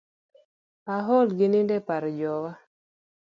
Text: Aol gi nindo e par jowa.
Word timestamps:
Aol 0.95 1.27
gi 1.37 1.47
nindo 1.49 1.73
e 1.79 1.81
par 1.87 2.03
jowa. 2.19 2.51